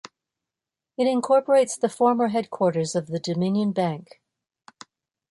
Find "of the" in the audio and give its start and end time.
2.95-3.19